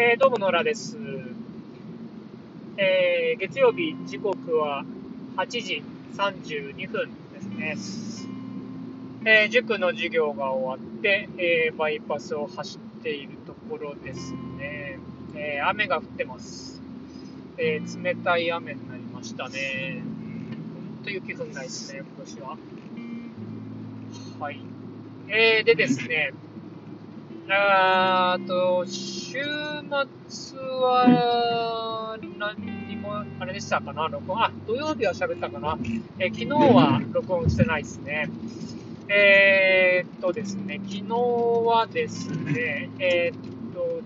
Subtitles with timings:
[0.00, 0.96] えー、どうも野良です。
[2.76, 4.84] えー、月曜日、時刻は
[5.36, 5.82] 8時
[6.16, 8.28] 32分ですね。
[9.28, 15.00] えー、塾の授業が終わって、え、バイパスを走っているところですね。
[15.34, 16.80] え、雨が降ってます。
[17.56, 20.00] え、冷たい雨になりましたね。
[20.96, 22.56] ほんと雪降んないですね、今年は。
[24.38, 24.60] はい。
[25.26, 26.34] えー、でですね、
[27.50, 29.38] あと、週
[30.28, 34.38] 末は、何にも、あれでしたかな、録音。
[34.38, 35.78] あ、土曜日は喋ったかな。
[36.18, 38.28] え昨日は録音してないですね。
[39.08, 44.02] えー、っとですね、昨日はですね、えー、っと、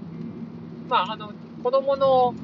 [0.88, 1.32] まあ、あの、
[1.64, 2.34] 子供の、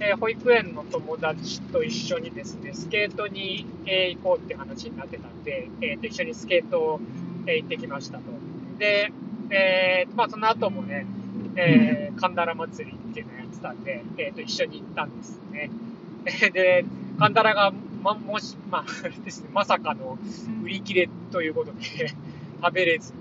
[0.00, 7.00] え、保育園の友達と一緒にですね、スケートに、え行こうって話になってたんで、えっと、一緒にスケートを、
[7.46, 8.24] え行ってきましたと。
[8.78, 9.12] で、
[9.50, 11.06] えー、まあ、その後もね、
[11.56, 15.70] えー、神田ら祭りっていうのをやってたんで、えっ、ー、と、一緒に行ったんですね。
[16.52, 16.84] で、
[17.18, 20.18] 神田らが、ま、もし、まあ、ですね、まさかの
[20.62, 21.80] 売り切れということで
[22.62, 23.12] 食べれず、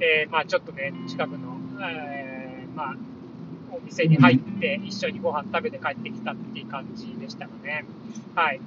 [0.00, 2.96] えー、まあ、ちょっとね、近くの、えー、まあ、
[3.72, 7.84] お店に入って一緒にご飯食べて帰ってきたっていう感じでしたかね。
[8.34, 8.60] はい。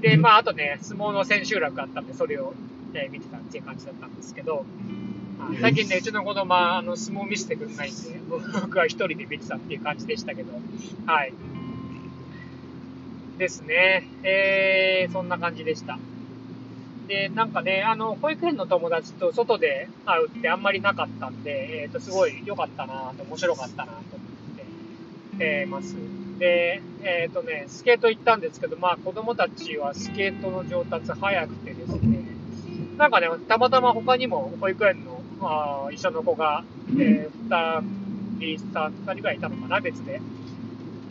[0.00, 2.54] で、まあ、あとね、相撲の千秋楽あったんで、それを、
[2.92, 4.66] えー、見てたっていう感じだったんですけど、
[5.60, 10.52] 最近ね、うちの子供はあの相撲見せてくれないんで、 僕は一人で見てたっていう感じでしたけど、
[11.06, 11.32] はい。
[13.38, 14.08] ですね。
[14.24, 15.98] えー、そんな感じでした。
[17.06, 25.96] で、なんかね、あの、保育園の友達と外で会うってあんまりなかったんで、えっ、ー、と、すごい良かったなと、面白かったなと思って、えー、ます。
[26.38, 32.24] で、えっ、ー、とね、スケート行ったんですけど、まあ子供たちはスケートの上達早くてですね、
[32.98, 36.64] なんかね、たまたま他にも保育園のまあ、一緒の子が、
[36.98, 37.82] えー、
[38.40, 40.20] 二人、三人ぐらいいたのかな、別で。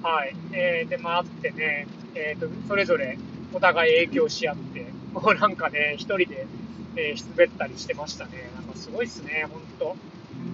[0.04, 0.36] はい。
[0.52, 3.18] えー、で、まあ、ってね、えっ、ー、と、それぞれ
[3.54, 6.48] お互い影響し合って、もうなんかね、一人で、
[6.96, 8.50] えー、滑ったりしてましたね。
[8.56, 9.96] なんかすごいっすね、ほんと。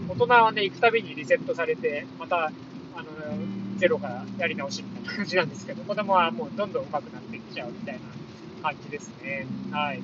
[0.10, 2.54] 大人はね、行くたびにリセットされて、また、あの、
[3.78, 8.02] ゼロからやり直しみたいな感じなんですけど、子供はもうどんどん上手くなっていっちゃうみたいな
[8.62, 9.48] 感じですね。
[9.72, 10.02] はい。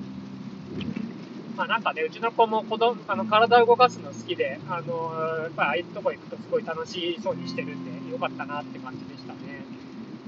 [1.60, 5.12] まあなんかね、うちの子も子供、あの、体を動かすの好きで、あの、
[5.44, 9.66] やっぱりああいうとこ行くとすごい楽しそうにしてるんで、よかったなって感じでしたね。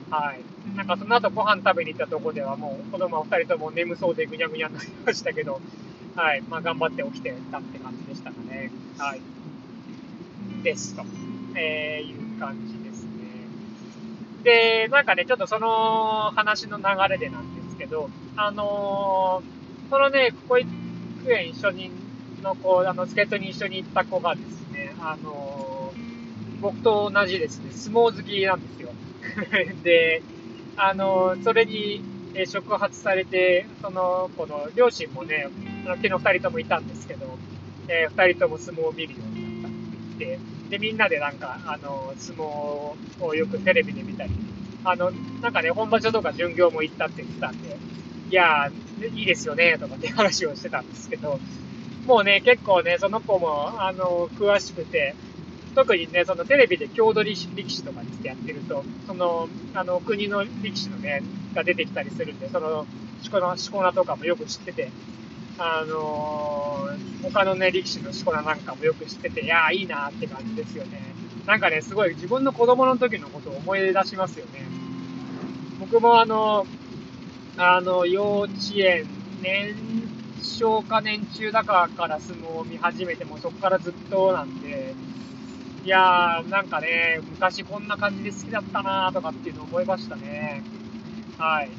[0.10, 0.42] はい。
[0.76, 5.62] なんかその後ご飯食べに行ったとこではもう子供は二人とも眠そうでぐにゃぐにゃになりましたけど、
[6.18, 6.42] はい。
[6.50, 8.70] まあ頑張って起きてたって感じでしたかね。
[8.98, 9.22] はい。
[10.64, 11.04] ですと、
[11.56, 13.10] えー、いう感じですね。
[14.44, 20.81] で、なんかね、ちょっとその話の流れでなんですけど、あのー、そのね、ここ行って、
[21.22, 21.92] 育園一緒に
[22.42, 25.94] の子、あの、助っ人に一緒に行った子がですね、あの
[26.60, 28.90] 僕と同じですね、相撲好きなんですよ。
[29.84, 30.22] で、
[30.76, 32.02] あのそれに、
[32.34, 35.50] え触発されて、その子の両親もね、
[35.86, 37.38] 昨日二人ともいたんですけど、
[37.90, 39.78] えー、二人とも相撲を見るようになった
[40.16, 40.40] って、
[40.70, 42.44] で、みんなでなんか、あの、相撲
[43.20, 44.30] をよくテレビで見たり、
[44.86, 45.12] あの、
[45.42, 47.78] なんかね、本場所とか巡業も行ったって言ってたんで、
[48.30, 51.40] いやーいいですよね、とかって話をしてたんですけど、
[52.06, 55.16] もうね、結構ね、その子も、あの、詳しくて、
[55.76, 61.22] 特にね、そのテレビで郷土力士とかにしてやってると、その、あの、国の力士のね、
[61.54, 62.86] が出てきたりするんで、その、
[63.22, 64.92] しこ名、しこ名とかもよく知ってて、
[65.58, 71.02] あのー、他のね、力士のしこ名なんかもよく知ってて、いやーいいなーって感じですよね。
[71.46, 74.66] なんかね、すごい自分の子供の時のことを思い出しますよね。
[75.80, 76.81] 僕もあのー、
[77.58, 79.06] あの、幼稚園、
[79.42, 79.76] 年
[80.42, 84.96] 少か年中だかから相撲を見始めても、そこからずっとなんで、
[85.84, 90.62] いやー、なんかね、昔こんな感じで好きだったなーとかっていうのを思いましたね。
[91.38, 91.70] はい。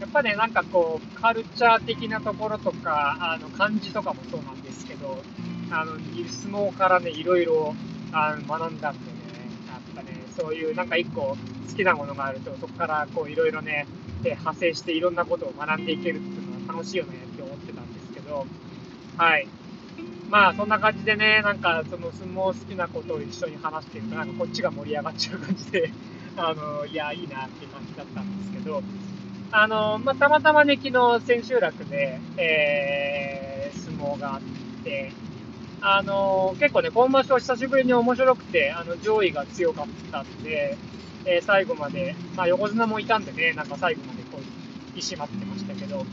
[0.00, 5.22] やっぱね、なんかこう、カルチャー的なところとか、あの、漢字とかもそうなんですけど、
[5.70, 5.92] あの、
[6.26, 7.74] 相撲からね、いろいろ、
[8.12, 9.00] あの、学んだんで、
[10.36, 11.36] そういうなんか一個好
[11.76, 13.86] きなものがあると、そこからこう、いろいろね、
[14.22, 18.46] で派生していろんなことを学んでいけるっていうのは楽しいよねって思ってたんですけど、
[19.16, 19.46] はい。
[20.30, 25.90] まあ、そんな感じでね、なんか、その相撲好きなことを一緒に話してると、なんかこっちが盛り上がっちゃう感じで、
[26.36, 28.82] あの、いや、いいなっていう感じだったんですけど、
[29.50, 34.40] あの、まあ、たまたまね、昨日千秋楽で、えー、相撲があっ
[34.84, 35.10] て、
[35.82, 40.76] あの、結構ね、今場所久しぶりに面白くて、あの、上位が強かったんで、
[41.24, 44.40] えー、最後まで、まあ、横綱もいたんでね、なんか最後までこう、
[44.94, 46.04] 引き締まってましたけど、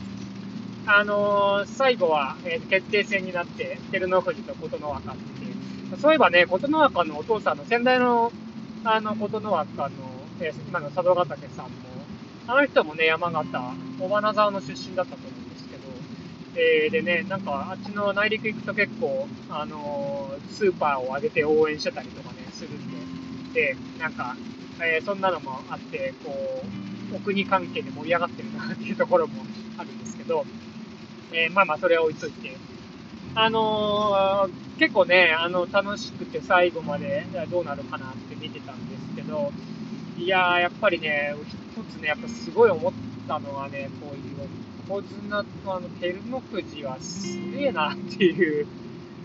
[0.86, 8.32] あのー、最後は、えー、決定戦になって、照ノ富士と琴ノ若って、そういえばね、琴ノ若のお父さんの先代の、
[8.84, 9.94] あの、ことの枠、あの、
[10.40, 11.72] えー、今の佐渡ヶ岳さんも、
[12.46, 15.27] あの人もね、山形、小花沢の出身だったと、
[16.60, 24.36] えー、でね、なんか、あっちの内陸行くと結構、あのー、スーパーを上げて応援してたりとかね、するんで、で、なんか、
[24.80, 26.64] えー、そんなのもあって、こ
[27.12, 29.34] う、お国関係で盛り上がってるなっていうところも
[29.76, 30.44] あるんですけど、
[31.32, 32.56] え、まあまあ、それは置いといて、
[33.36, 39.52] あの、結構ね、あの、楽しくて最後までどうなるかなって見てたんですけど、
[40.16, 41.36] いやー、やっぱりね、
[41.72, 42.92] 一つね、やっぱすごい思っ
[43.28, 44.48] たのはね、こういう
[44.88, 48.66] 横綱とあの、照ノ富士はすげえなっていう、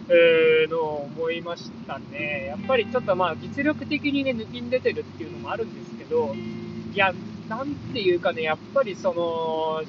[0.09, 2.47] えー、のを思いましたね。
[2.47, 6.35] やっぱりちょっとまあ実力的にね、抜きん出てるっていうのもあるんですけど、
[6.93, 7.13] いや、
[7.47, 9.83] なんていうかね、やっぱりその、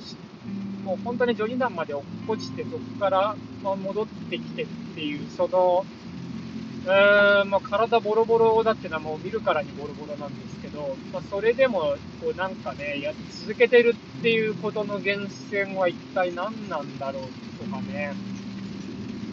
[0.84, 5.84] もう本当に序二段まで落っこちて、そこから戻ってきてっていう、その、
[6.84, 18.12] うー、まあ、体ボロボロだってのはもう見るからにボロボロなんですけど、まあ、それでも、こうなんかね、や続けてるっていうことの源泉は一体何なんだろうとかね、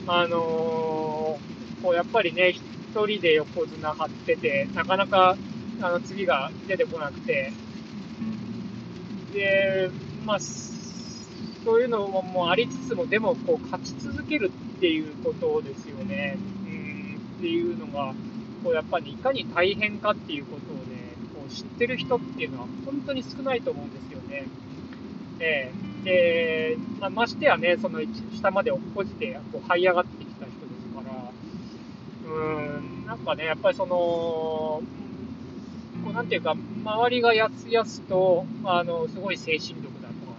[0.08, 2.62] あのー、こうやっぱりね、一
[2.94, 5.36] 人で横綱張ってて、なかなか、
[5.82, 7.52] あの、次が出てこなくて、
[9.34, 9.90] で、
[10.26, 16.38] まあ、そういうのもありつつも、でも、こう、勝ち続けるっていうことですよね。
[17.42, 18.14] っていうのが、
[18.64, 24.46] こうやっぱりいかに大変かっていうことをね、こう知ってる人っていうのは本当に少ないと思うんですよね。
[25.40, 28.00] えー、で、まあ、ましてやね、その
[28.36, 31.32] 下まで落っこちてこう這い上がってきた人ですから、
[32.32, 34.84] うーん、なんかね、やっぱりその、こ
[36.12, 40.34] うなんていうか、周りがやつやすと、あの、すごい精神力だとか、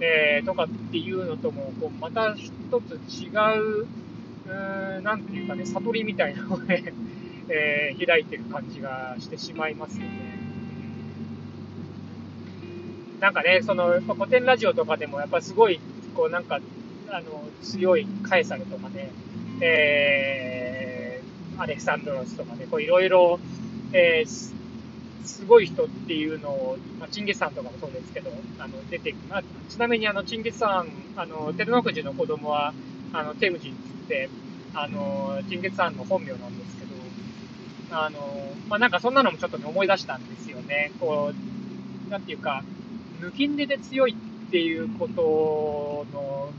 [0.00, 2.50] えー、とかっていうのとも、こう、また一
[2.80, 3.86] つ違う、
[5.02, 6.92] なんていうかね、悟りみたいなのをね、
[7.48, 10.38] えー、開いてる感じがしてしまいますよね。
[13.20, 15.80] なんかね、その、やっぱ古典ラジオとかでも、やっぱすごい、
[16.14, 16.60] こうなんか、
[17.08, 19.10] あの、強いカエサルとかね、
[19.60, 23.38] えー、アレクサンドロスとかね、こういろいろ、
[23.92, 24.28] えー、
[25.24, 32.72] すごい人っていうのを、まあ、チンギスさんとかもそうですけど、あの、出てまあ、ちなみにあの、チンギスさん、あの、照ノ富士の子供は、
[33.12, 33.76] あの、テムジンっ
[34.08, 34.28] て、
[34.74, 36.92] あの、チンゲツさんの本名なんですけど、
[37.90, 38.18] あの、
[38.68, 40.92] まあ、なんかそんなのもちょっとね、思い出したんですよね。
[40.98, 41.32] こ
[42.08, 42.64] う、なんていうか、
[43.20, 46.50] 抜きんでで強いっていうことの、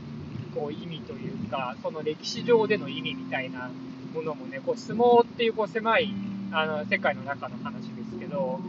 [0.54, 3.70] こう、意味というか、その歴史上での意味みたいな
[4.14, 6.14] ものもね、こう、相撲っていうこう、狭い、
[6.52, 8.60] あの、世界の中の話ですけど、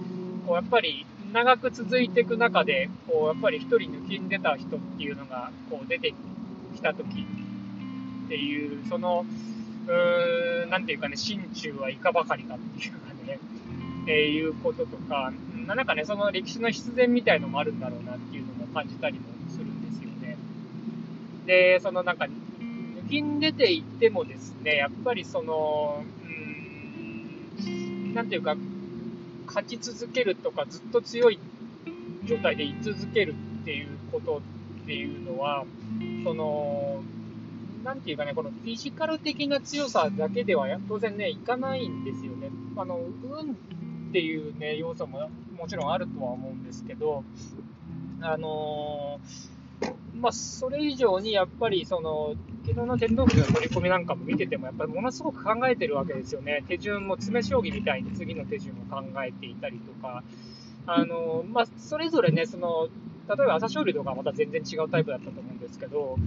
[0.47, 6.13] こう、やっぱり、長く続いていく中で、こう、やっぱり一人抜きんでた人っていうのが、こう、出て
[6.75, 7.25] きたとき
[8.25, 9.25] っていう、その、
[9.87, 13.39] うーん、なんていうかね、心中はいかばかりかっていうかね、
[14.07, 15.31] えー、いうこととか、
[15.67, 20.37] なんかね、その歴史の必然みたいのもあるんだろうなっていうのも感じたりもするんですよね。
[21.45, 28.55] で、そのなんか、抜きん出ていってもですね、やっぱりその、うーん、なんていうか、
[29.47, 31.39] 勝ち続けるとか、ずっと強い
[32.25, 34.41] 状態で居続けるっていうこと
[34.83, 35.65] っていうのは、
[36.23, 36.94] その、
[37.85, 42.49] なんていうかね、このフィジカル的な強さだけでは当然ね、いかないんですよね。
[42.75, 43.55] あの、運っ
[44.11, 47.23] ていうね、要素ももちろんあるとは思うんですけど、
[48.21, 52.33] あのー、まあ、それ以上にやっぱり、その、
[52.65, 56.63] 昨日の天道部の取り込みなんかも見てても、やっぱりものすごく考えてるわけですよね。
[56.67, 60.23] 手順も詰将棋みたいに次の手順を考えていたりとか、
[60.87, 62.87] あのー、まあ、それぞれね、その、
[63.27, 66.17] 例えば朝青龍とかはまた全然違うタイプだったと思うんですけど、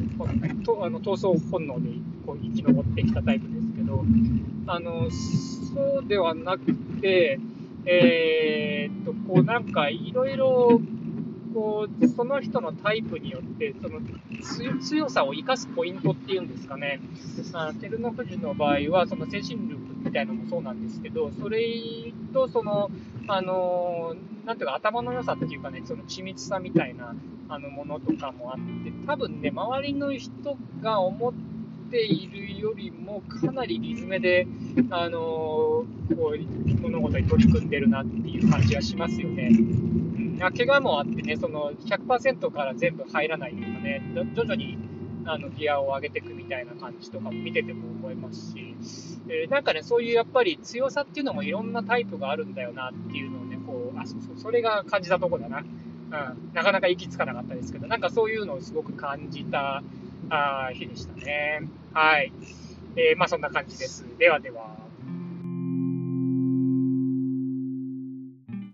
[0.65, 1.91] とあの闘争本能で
[2.27, 4.05] こう生き残ってきたタイプですけど、
[4.67, 7.39] あのそうではなくて、
[7.87, 10.81] えー、っと、こうなんかいろいろ、
[11.55, 14.01] こう、その人のタイプによって、その
[14.81, 17.01] 強さを生かすポイントっていうんですかね。
[17.55, 21.63] あ照ノ富士の場合は、その精神力みたいなのもそうなんですけど、それ
[22.35, 22.91] と、その、
[23.29, 24.15] あの
[24.47, 27.15] なんていうか頭の良さっていうかね、その緻密さみたいな
[27.49, 31.33] あのものとかもあって、多分ね、周りの人が思っ
[31.91, 34.47] ているよりもかなりリズムで、
[34.91, 39.49] あのこう、物事に取り組んでるなっていう感じがしますよね。
[39.51, 44.03] うん、怪我もあってね、その100%から全部入らないとかね、
[44.35, 44.79] 徐々に
[45.29, 48.75] あのギアを上げていくみたいな感じとかも見てても思いますし、
[49.29, 55.59] えー、なんかね、そういうやっぱり強さっていうのもいろんなタイプがあるんだよなっていうのをね、こう、あ、そうそう、それが感じたとこだな。
[55.59, 59.83] うん、なかなか行き着かなかったですけど、なんかそういうのをすごく感じた
[60.31, 61.69] あ日でしたね。
[61.93, 62.33] はい。
[62.97, 64.07] えー、まあそんな感じです。
[64.19, 64.78] ではでは。